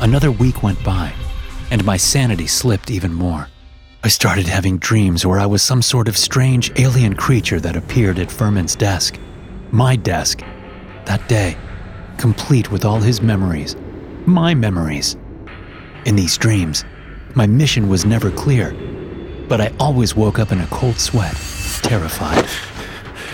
Another 0.00 0.30
week 0.30 0.62
went 0.62 0.82
by, 0.84 1.12
and 1.70 1.84
my 1.84 1.96
sanity 1.96 2.46
slipped 2.46 2.90
even 2.90 3.12
more. 3.12 3.48
I 4.04 4.08
started 4.08 4.46
having 4.46 4.78
dreams 4.78 5.24
where 5.24 5.38
I 5.38 5.46
was 5.46 5.62
some 5.62 5.82
sort 5.82 6.08
of 6.08 6.16
strange 6.16 6.72
alien 6.76 7.14
creature 7.14 7.60
that 7.60 7.76
appeared 7.76 8.18
at 8.18 8.32
Furman's 8.32 8.74
desk. 8.74 9.18
My 9.70 9.96
desk. 9.96 10.42
That 11.04 11.28
day 11.28 11.56
complete 12.22 12.70
with 12.70 12.84
all 12.84 13.00
his 13.00 13.20
memories, 13.20 13.74
my 14.26 14.54
memories. 14.54 15.16
In 16.04 16.14
these 16.14 16.38
dreams, 16.38 16.84
my 17.34 17.46
mission 17.46 17.88
was 17.88 18.04
never 18.04 18.30
clear, 18.30 18.72
but 19.52 19.60
I 19.60 19.70
always 19.78 20.16
woke 20.16 20.38
up 20.38 20.50
in 20.50 20.60
a 20.60 20.66
cold 20.68 20.98
sweat, 20.98 21.36
terrified. 21.82 22.46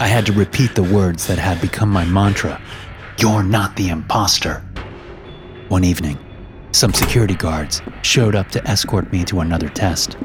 I 0.01 0.09
had 0.09 0.27
to 0.27 0.33
repeat 0.33 0.75
the 0.75 0.83
words 0.83 1.29
that 1.29 1.39
had 1.39 1.61
become 1.61 1.89
my 1.91 2.05
mantra 2.07 2.61
You're 3.21 3.45
not 3.45 3.77
the 3.77 3.91
imposter. 3.91 4.65
One 5.69 5.85
evening, 5.85 6.19
some 6.73 6.93
security 6.93 7.37
guards 7.37 7.83
showed 8.03 8.35
up 8.35 8.49
to 8.49 8.69
escort 8.69 9.13
me 9.13 9.25
to 9.27 9.39
another 9.39 9.69
test. 9.69 10.17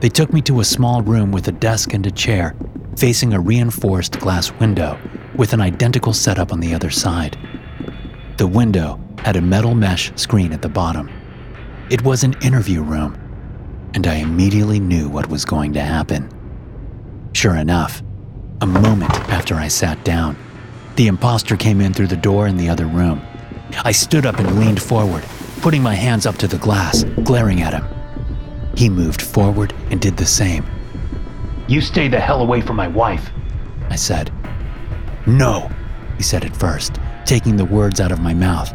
They 0.00 0.08
took 0.08 0.32
me 0.32 0.40
to 0.40 0.60
a 0.60 0.64
small 0.64 1.02
room 1.02 1.30
with 1.30 1.46
a 1.46 1.52
desk 1.52 1.92
and 1.92 2.06
a 2.06 2.10
chair, 2.10 2.56
facing 2.96 3.34
a 3.34 3.38
reinforced 3.40 4.18
glass 4.20 4.50
window 4.52 4.98
with 5.34 5.52
an 5.52 5.60
identical 5.60 6.14
setup 6.14 6.54
on 6.54 6.60
the 6.60 6.74
other 6.74 6.90
side. 6.90 7.36
The 8.38 8.46
window 8.46 8.98
had 9.18 9.36
a 9.36 9.42
metal 9.42 9.74
mesh 9.74 10.10
screen 10.16 10.54
at 10.54 10.62
the 10.62 10.70
bottom. 10.70 11.10
It 11.90 12.02
was 12.02 12.24
an 12.24 12.34
interview 12.40 12.80
room, 12.80 13.18
and 13.94 14.06
I 14.06 14.16
immediately 14.16 14.80
knew 14.80 15.08
what 15.08 15.28
was 15.28 15.44
going 15.44 15.72
to 15.74 15.80
happen. 15.80 16.28
Sure 17.32 17.54
enough, 17.56 18.02
a 18.60 18.66
moment 18.66 19.12
after 19.30 19.54
I 19.54 19.68
sat 19.68 20.04
down, 20.04 20.36
the 20.96 21.06
impostor 21.06 21.56
came 21.56 21.80
in 21.80 21.94
through 21.94 22.08
the 22.08 22.16
door 22.16 22.46
in 22.46 22.56
the 22.56 22.68
other 22.68 22.86
room. 22.86 23.22
I 23.84 23.92
stood 23.92 24.26
up 24.26 24.38
and 24.38 24.58
leaned 24.58 24.82
forward, 24.82 25.24
putting 25.60 25.82
my 25.82 25.94
hands 25.94 26.26
up 26.26 26.36
to 26.36 26.48
the 26.48 26.58
glass, 26.58 27.04
glaring 27.22 27.62
at 27.62 27.72
him. 27.72 27.84
He 28.76 28.88
moved 28.88 29.22
forward 29.22 29.72
and 29.90 30.00
did 30.00 30.16
the 30.16 30.26
same. 30.26 30.66
You 31.68 31.80
stay 31.80 32.08
the 32.08 32.20
hell 32.20 32.42
away 32.42 32.60
from 32.60 32.76
my 32.76 32.88
wife, 32.88 33.30
I 33.90 33.96
said. 33.96 34.32
No, 35.26 35.70
he 36.16 36.22
said 36.22 36.44
at 36.44 36.56
first, 36.56 36.98
taking 37.24 37.56
the 37.56 37.64
words 37.64 38.00
out 38.00 38.12
of 38.12 38.20
my 38.20 38.34
mouth. 38.34 38.72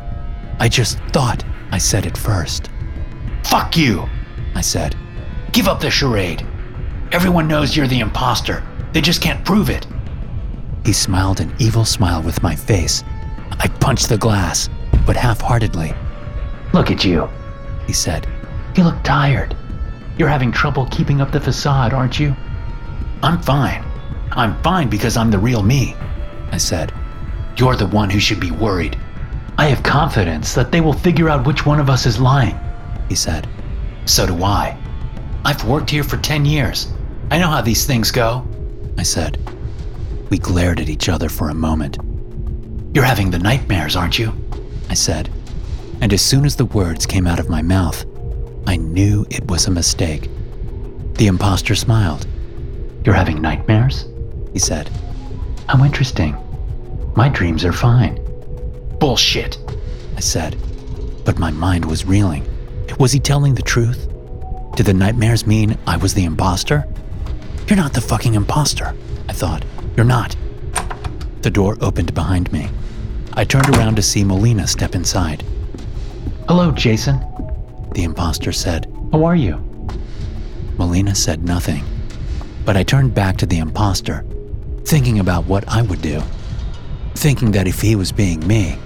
I 0.60 0.70
just 0.70 0.98
thought 1.12 1.44
I 1.72 1.78
said 1.78 2.06
it 2.06 2.18
first. 2.18 2.70
Fuck 3.44 3.78
you, 3.78 4.10
I 4.56 4.62
said. 4.62 4.96
Give 5.51 5.68
up 5.68 5.79
the 5.79 5.89
charade. 5.89 6.46
Everyone 7.12 7.48
knows 7.48 7.75
you're 7.75 7.88
the 7.88 8.01
impostor. 8.01 8.63
They 8.94 9.01
just 9.01 9.22
can't 9.22 9.44
prove 9.44 9.70
it. 9.70 9.88
He 10.86 10.94
smiled 10.94 11.39
an 11.39 11.53
evil 11.60 11.86
smile 11.86 12.22
with 12.22 12.44
my 12.44 12.56
face. 12.56 13.03
I 13.60 13.68
punched 13.68 14.10
the 14.10 14.18
glass, 14.18 14.70
but 15.06 15.15
half 15.15 15.41
heartedly. 15.41 15.94
Look 16.72 16.91
at 16.91 17.03
you, 17.03 17.29
he 17.88 17.94
said. 17.94 18.27
You 18.75 18.84
look 18.84 19.03
tired. 19.03 19.56
You're 20.18 20.29
having 20.29 20.51
trouble 20.51 20.86
keeping 20.91 21.20
up 21.20 21.32
the 21.32 21.41
facade, 21.41 21.94
aren't 21.94 22.20
you? 22.20 22.36
I'm 23.24 23.41
fine. 23.41 23.84
I'm 24.32 24.62
fine 24.62 24.89
because 24.89 25.18
I'm 25.18 25.32
the 25.32 25.39
real 25.39 25.63
me, 25.63 25.96
I 26.51 26.58
said. 26.58 26.94
You're 27.58 27.75
the 27.75 27.88
one 27.88 28.10
who 28.10 28.20
should 28.20 28.39
be 28.39 28.51
worried. 28.51 28.98
I 29.58 29.65
have 29.65 29.82
confidence 29.84 30.53
that 30.53 30.72
they 30.72 30.79
will 30.79 30.94
figure 30.94 31.27
out 31.27 31.46
which 31.46 31.65
one 31.65 31.79
of 31.79 31.89
us 31.89 32.06
is 32.06 32.20
lying, 32.20 32.58
he 33.10 33.15
said. 33.15 33.48
So 34.06 34.25
do 34.25 34.44
I. 34.44 34.78
I've 35.46 35.63
worked 35.65 35.89
here 35.89 36.03
for 36.03 36.17
10 36.17 36.46
years. 36.46 36.91
I 37.31 37.38
know 37.38 37.48
how 37.48 37.62
these 37.62 37.86
things 37.86 38.12
go, 38.12 38.46
I 38.98 39.03
said. 39.03 39.38
We 40.29 40.38
glared 40.38 40.79
at 40.79 40.89
each 40.89 41.10
other 41.10 41.29
for 41.29 41.50
a 41.50 41.53
moment. 41.53 41.98
You're 42.93 43.05
having 43.05 43.31
the 43.31 43.39
nightmares, 43.39 43.96
aren't 43.96 44.19
you? 44.19 44.34
I 44.89 44.93
said. 44.93 45.31
And 46.01 46.13
as 46.13 46.22
soon 46.22 46.46
as 46.46 46.55
the 46.55 46.65
words 46.65 47.05
came 47.05 47.27
out 47.27 47.39
of 47.39 47.50
my 47.50 47.62
mouth, 47.62 48.05
I 48.67 48.77
knew 48.77 49.25
it 49.29 49.50
was 49.50 49.67
a 49.67 49.72
mistake. 49.72 50.29
The 51.13 51.27
impostor 51.27 51.75
smiled. 51.75 52.27
You're 53.05 53.15
having 53.15 53.41
nightmares? 53.41 54.05
He 54.53 54.60
said. 54.60 54.89
How 55.67 55.84
interesting. 55.84 56.36
My 57.15 57.29
dreams 57.29 57.63
are 57.63 57.74
fine. 57.74 58.19
Bullshit, 59.00 59.58
I 60.15 60.19
said, 60.19 60.58
but 61.25 61.39
my 61.39 61.51
mind 61.51 61.86
was 61.86 62.05
reeling. 62.05 62.46
Was 63.00 63.12
he 63.12 63.19
telling 63.19 63.55
the 63.55 63.62
truth? 63.62 64.08
Did 64.79 64.86
the 64.86 64.93
nightmares 64.93 65.45
mean 65.45 65.77
I 65.86 65.98
was 65.98 66.13
the 66.13 66.24
imposter? 66.24 66.88
You're 67.67 67.75
not 67.75 67.91
the 67.91 68.00
fucking 68.00 68.36
imposter, 68.36 68.95
I 69.27 69.33
thought. 69.33 69.65
You're 69.98 70.05
not. 70.05 70.38
The 71.41 71.51
door 71.51 71.75
opened 71.81 72.13
behind 72.13 72.50
me. 72.53 72.69
I 73.33 73.43
turned 73.43 73.67
around 73.75 73.98
to 73.98 74.01
see 74.01 74.24
Molina 74.24 74.67
step 74.67 74.95
inside. 74.95 75.43
Hello, 76.48 76.71
Jason, 76.71 77.19
the 77.93 78.05
imposter 78.05 78.53
said. 78.53 78.89
How 79.12 79.25
are 79.25 79.36
you? 79.36 79.57
Molina 80.77 81.13
said 81.13 81.43
nothing, 81.43 81.83
but 82.63 82.77
I 82.77 82.83
turned 82.83 83.13
back 83.13 83.36
to 83.39 83.45
the 83.45 83.57
imposter, 83.59 84.25
thinking 84.86 85.19
about 85.19 85.43
what 85.43 85.67
I 85.67 85.81
would 85.81 86.01
do. 86.01 86.24
Thinking 87.15 87.51
that 87.51 87.67
if 87.67 87.81
he 87.81 87.98
was 87.98 88.13
being 88.13 88.48
me, 88.48 88.77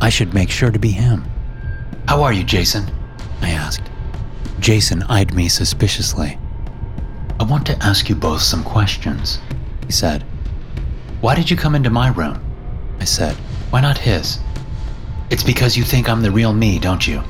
I 0.00 0.08
should 0.08 0.34
make 0.34 0.50
sure 0.50 0.72
to 0.72 0.78
be 0.80 0.90
him. 0.90 1.24
How 2.08 2.24
are 2.24 2.32
you, 2.32 2.42
Jason? 2.42 2.90
I 3.40 3.50
asked. 3.50 3.88
Jason 4.66 5.04
eyed 5.04 5.32
me 5.32 5.48
suspiciously. 5.48 6.36
I 7.38 7.44
want 7.44 7.64
to 7.66 7.78
ask 7.84 8.08
you 8.08 8.16
both 8.16 8.42
some 8.42 8.64
questions, 8.64 9.38
he 9.86 9.92
said. 9.92 10.24
Why 11.20 11.36
did 11.36 11.48
you 11.48 11.56
come 11.56 11.76
into 11.76 11.88
my 11.88 12.08
room? 12.08 12.44
I 12.98 13.04
said. 13.04 13.36
Why 13.70 13.80
not 13.80 13.96
his? 13.96 14.40
It's 15.30 15.44
because 15.44 15.76
you 15.76 15.84
think 15.84 16.08
I'm 16.08 16.20
the 16.20 16.32
real 16.32 16.52
me, 16.52 16.80
don't 16.80 17.06
you? 17.06 17.22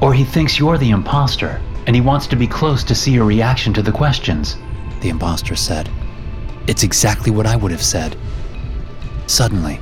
Or 0.00 0.14
he 0.14 0.24
thinks 0.24 0.58
you're 0.58 0.78
the 0.78 0.88
imposter, 0.88 1.60
and 1.86 1.94
he 1.94 2.00
wants 2.00 2.26
to 2.28 2.34
be 2.34 2.46
close 2.46 2.82
to 2.84 2.94
see 2.94 3.12
your 3.12 3.26
reaction 3.26 3.74
to 3.74 3.82
the 3.82 3.92
questions, 3.92 4.56
the 5.02 5.10
imposter 5.10 5.56
said. 5.56 5.90
It's 6.66 6.82
exactly 6.82 7.30
what 7.30 7.44
I 7.44 7.56
would 7.56 7.72
have 7.72 7.82
said. 7.82 8.16
Suddenly, 9.26 9.78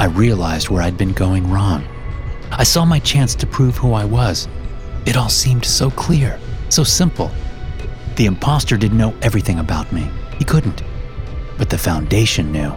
I 0.00 0.06
realized 0.06 0.70
where 0.70 0.82
I'd 0.82 0.98
been 0.98 1.12
going 1.12 1.48
wrong. 1.48 1.84
I 2.50 2.64
saw 2.64 2.84
my 2.84 2.98
chance 2.98 3.36
to 3.36 3.46
prove 3.46 3.76
who 3.76 3.92
I 3.92 4.04
was. 4.04 4.48
It 5.06 5.16
all 5.16 5.28
seemed 5.28 5.64
so 5.64 5.90
clear, 5.90 6.38
so 6.68 6.84
simple. 6.84 7.30
The 8.16 8.26
imposter 8.26 8.76
didn't 8.76 8.98
know 8.98 9.14
everything 9.22 9.58
about 9.58 9.92
me. 9.92 10.10
He 10.38 10.44
couldn't. 10.44 10.82
But 11.58 11.70
the 11.70 11.78
foundation 11.78 12.52
knew. 12.52 12.74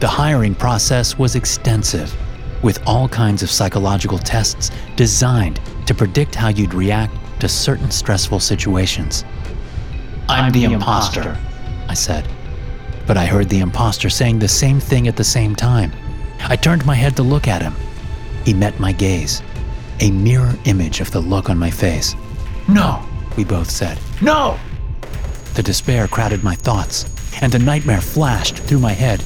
The 0.00 0.08
hiring 0.08 0.54
process 0.54 1.18
was 1.18 1.36
extensive, 1.36 2.14
with 2.62 2.82
all 2.86 3.08
kinds 3.08 3.42
of 3.42 3.50
psychological 3.50 4.18
tests 4.18 4.70
designed 4.96 5.60
to 5.86 5.94
predict 5.94 6.34
how 6.34 6.48
you'd 6.48 6.74
react 6.74 7.14
to 7.40 7.48
certain 7.48 7.90
stressful 7.90 8.40
situations. 8.40 9.24
I'm, 10.28 10.46
I'm 10.46 10.52
the, 10.52 10.66
the 10.66 10.72
imposter, 10.72 11.20
imposter, 11.20 11.46
I 11.88 11.94
said. 11.94 12.28
But 13.06 13.16
I 13.16 13.26
heard 13.26 13.48
the 13.48 13.60
imposter 13.60 14.08
saying 14.08 14.38
the 14.38 14.48
same 14.48 14.80
thing 14.80 15.08
at 15.08 15.16
the 15.16 15.24
same 15.24 15.54
time. 15.56 15.92
I 16.40 16.56
turned 16.56 16.86
my 16.86 16.94
head 16.94 17.16
to 17.16 17.22
look 17.22 17.48
at 17.48 17.62
him. 17.62 17.74
He 18.44 18.54
met 18.54 18.78
my 18.80 18.92
gaze, 18.92 19.42
a 20.02 20.10
mirror 20.10 20.52
image 20.64 21.00
of 21.00 21.12
the 21.12 21.20
look 21.20 21.48
on 21.48 21.56
my 21.56 21.70
face. 21.70 22.16
No, 22.68 23.00
we 23.36 23.44
both 23.44 23.70
said. 23.70 23.98
No! 24.20 24.58
The 25.54 25.62
despair 25.62 26.08
crowded 26.08 26.42
my 26.42 26.56
thoughts, 26.56 27.06
and 27.40 27.54
a 27.54 27.58
nightmare 27.60 28.00
flashed 28.00 28.56
through 28.56 28.80
my 28.80 28.92
head. 28.92 29.22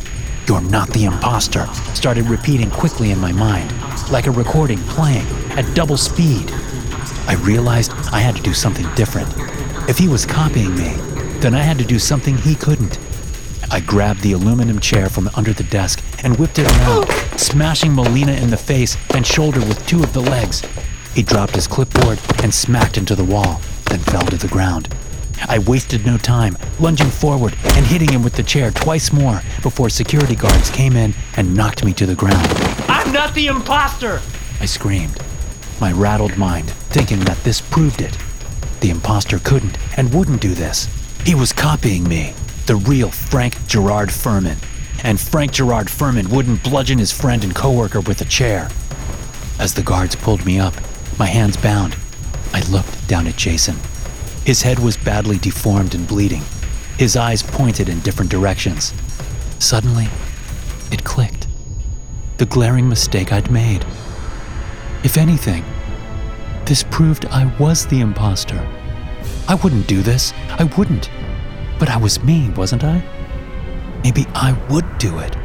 You're 0.47 0.61
not 0.61 0.91
the 0.91 1.07
imposter, 1.07 1.67
started 1.95 2.27
repeating 2.27 2.71
quickly 2.71 3.11
in 3.11 3.19
my 3.19 3.33
mind, 3.33 3.73
like 4.11 4.27
a 4.27 4.31
recording 4.31 4.79
playing 4.81 5.27
at 5.53 5.75
double 5.75 5.97
speed. 5.97 6.51
I 7.27 7.41
realized 7.41 7.93
I 8.13 8.19
had 8.19 8.37
to 8.37 8.43
do 8.43 8.53
something 8.53 8.87
different. 8.95 9.33
If 9.89 9.97
he 9.97 10.09
was 10.09 10.27
copying 10.27 10.75
me, 10.77 10.93
then 11.41 11.55
I 11.55 11.61
had 11.61 11.79
to 11.79 11.85
do 11.85 11.99
something 11.99 12.37
he 12.37 12.55
couldn't. 12.55 12.99
I 13.71 13.81
grabbed 13.81 14.21
the 14.21 14.33
aluminum 14.33 14.81
chair 14.81 15.09
from 15.09 15.31
under 15.37 15.55
the 15.55 15.65
desk 15.65 16.05
and 16.23 16.39
whipped 16.39 16.59
it 16.59 16.71
around, 16.71 17.09
smashing 17.39 17.95
Molina 17.95 18.33
in 18.33 18.51
the 18.51 18.57
face 18.57 18.97
and 19.15 19.27
shoulder 19.27 19.61
with 19.61 19.87
two 19.87 20.03
of 20.03 20.13
the 20.13 20.21
legs. 20.21 20.63
He 21.15 21.23
dropped 21.23 21.55
his 21.55 21.67
clipboard 21.67 22.19
and 22.43 22.53
smacked 22.53 22.99
into 22.99 23.15
the 23.15 23.25
wall, 23.25 23.61
then 23.89 24.01
fell 24.01 24.27
to 24.27 24.37
the 24.37 24.49
ground. 24.49 24.89
I 25.49 25.59
wasted 25.61 26.05
no 26.05 26.17
time, 26.17 26.57
lunging 26.81 27.11
forward 27.11 27.55
and 27.75 27.87
hitting 27.87 28.11
him 28.11 28.23
with 28.23 28.35
the 28.35 28.43
chair 28.43 28.71
twice 28.71 29.13
more 29.13 29.41
before 29.63 29.89
security 29.91 30.35
guards 30.35 30.71
came 30.71 30.97
in 30.97 31.15
and 31.37 31.55
knocked 31.55 31.85
me 31.85 31.93
to 31.95 32.07
the 32.07 32.15
ground. 32.15 32.47
I'm 32.89 33.13
not 33.13 33.35
the 33.35 33.47
imposter! 33.47 34.21
I 34.61 34.67
screamed, 34.67 35.21
my 35.81 35.93
rattled 35.93 36.37
mind 36.37 36.71
thinking 36.91 37.21
that 37.21 37.37
this 37.45 37.61
proved 37.61 38.01
it. 38.01 38.17
The 38.81 38.91
imposter 38.91 39.39
couldn't 39.39 39.79
and 39.97 40.13
wouldn't 40.15 40.41
do 40.41 40.55
this. 40.55 40.89
He 41.25 41.35
was 41.35 41.53
copying 41.53 42.09
me 42.09 42.35
the 42.67 42.77
real 42.77 43.11
Frank 43.11 43.67
Gerard 43.67 44.11
Furman. 44.11 44.57
And 45.05 45.21
Frank 45.21 45.53
Gerard 45.53 45.89
Furman 45.89 46.29
wouldn't 46.31 46.63
bludgeon 46.63 46.99
his 46.99 47.13
friend 47.13 47.45
and 47.45 47.55
coworker 47.55 48.01
with 48.01 48.21
a 48.21 48.25
chair. 48.25 48.69
As 49.59 49.75
the 49.75 49.83
guards 49.83 50.17
pulled 50.17 50.45
me 50.45 50.59
up, 50.59 50.75
my 51.19 51.27
hands 51.27 51.57
bound, 51.57 51.97
I 52.53 52.61
looked 52.71 53.09
down 53.09 53.27
at 53.27 53.37
Jason. 53.37 53.77
His 54.45 54.63
head 54.63 54.79
was 54.79 54.97
badly 54.97 55.39
deformed 55.39 55.95
and 55.95 56.07
bleeding, 56.07 56.43
his 56.99 57.17
eyes 57.17 57.43
pointed 57.43 57.89
in 57.89 58.01
different 58.01 58.31
directions. 58.31 58.93
Suddenly, 59.59 60.09
it 60.91 61.05
clicked. 61.05 61.47
The 62.39 62.47
glaring 62.47 62.89
mistake 62.89 63.33
I'd 63.33 63.51
made. 63.51 63.85
If 65.05 65.17
anything, 65.17 65.65
this 66.65 66.83
proved 66.83 67.27
I 67.27 67.47
was 67.59 67.87
the 67.87 68.01
imposter. 68.01 68.59
I 69.49 69.55
wouldn't 69.55 69.87
do 69.87 70.03
this. 70.03 70.33
I 70.51 70.65
wouldn't. 70.77 71.11
But 71.79 71.89
I 71.89 71.97
was 71.97 72.23
me, 72.23 72.51
wasn't 72.51 72.85
I? 72.85 73.03
Maybe 74.07 74.25
I 74.37 74.53
would 74.71 74.99
do 74.99 75.19
it. 75.19 75.37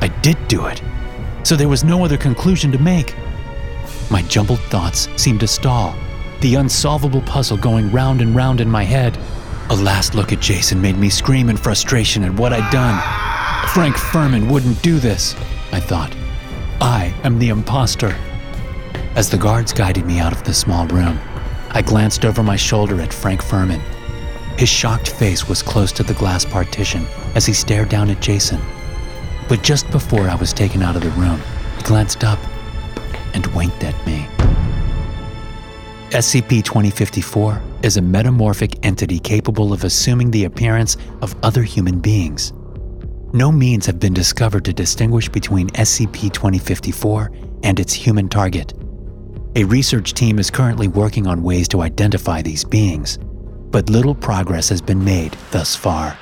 I 0.00 0.08
did 0.22 0.36
do 0.48 0.66
it. 0.66 0.82
So 1.44 1.54
there 1.54 1.68
was 1.68 1.84
no 1.84 2.04
other 2.04 2.16
conclusion 2.16 2.72
to 2.72 2.78
make. 2.78 3.14
My 4.10 4.22
jumbled 4.22 4.58
thoughts 4.72 5.08
seemed 5.14 5.38
to 5.38 5.46
stall, 5.46 5.94
the 6.40 6.56
unsolvable 6.56 7.20
puzzle 7.20 7.56
going 7.56 7.92
round 7.92 8.20
and 8.20 8.34
round 8.34 8.60
in 8.60 8.68
my 8.68 8.82
head. 8.82 9.16
A 9.70 9.76
last 9.76 10.16
look 10.16 10.32
at 10.32 10.40
Jason 10.40 10.82
made 10.82 10.98
me 10.98 11.08
scream 11.10 11.48
in 11.48 11.56
frustration 11.56 12.24
at 12.24 12.34
what 12.34 12.52
I'd 12.52 12.72
done. 12.72 12.98
Frank 13.68 13.96
Furman 13.96 14.48
wouldn't 14.48 14.82
do 14.82 14.98
this, 14.98 15.36
I 15.70 15.78
thought. 15.78 16.12
I 16.80 17.14
am 17.22 17.38
the 17.38 17.50
imposter. 17.50 18.16
As 19.14 19.30
the 19.30 19.38
guards 19.38 19.72
guided 19.72 20.06
me 20.06 20.18
out 20.18 20.32
of 20.32 20.42
the 20.42 20.52
small 20.52 20.88
room, 20.88 21.20
I 21.70 21.82
glanced 21.82 22.24
over 22.24 22.42
my 22.42 22.56
shoulder 22.56 23.00
at 23.00 23.14
Frank 23.14 23.44
Furman. 23.44 23.80
His 24.58 24.68
shocked 24.68 25.08
face 25.08 25.48
was 25.48 25.62
close 25.62 25.92
to 25.92 26.02
the 26.02 26.14
glass 26.14 26.44
partition 26.44 27.06
as 27.34 27.46
he 27.46 27.52
stared 27.52 27.88
down 27.88 28.10
at 28.10 28.20
Jason. 28.20 28.60
But 29.48 29.62
just 29.62 29.90
before 29.90 30.28
I 30.28 30.34
was 30.34 30.52
taken 30.52 30.82
out 30.82 30.94
of 30.94 31.02
the 31.02 31.10
room, 31.10 31.40
he 31.76 31.82
glanced 31.82 32.22
up 32.22 32.38
and 33.34 33.46
winked 33.54 33.82
at 33.82 34.06
me. 34.06 34.26
SCP 36.10 36.62
2054 36.62 37.62
is 37.82 37.96
a 37.96 38.02
metamorphic 38.02 38.84
entity 38.84 39.18
capable 39.18 39.72
of 39.72 39.82
assuming 39.82 40.30
the 40.30 40.44
appearance 40.44 40.96
of 41.22 41.34
other 41.42 41.62
human 41.62 41.98
beings. 41.98 42.52
No 43.32 43.50
means 43.50 43.86
have 43.86 43.98
been 43.98 44.12
discovered 44.12 44.64
to 44.66 44.74
distinguish 44.74 45.28
between 45.30 45.70
SCP 45.70 46.30
2054 46.32 47.32
and 47.62 47.80
its 47.80 47.94
human 47.94 48.28
target. 48.28 48.74
A 49.56 49.64
research 49.64 50.12
team 50.12 50.38
is 50.38 50.50
currently 50.50 50.86
working 50.86 51.26
on 51.26 51.42
ways 51.42 51.66
to 51.68 51.80
identify 51.80 52.42
these 52.42 52.64
beings 52.64 53.18
but 53.72 53.90
little 53.90 54.14
progress 54.14 54.68
has 54.68 54.80
been 54.80 55.02
made 55.02 55.36
thus 55.50 55.74
far. 55.74 56.18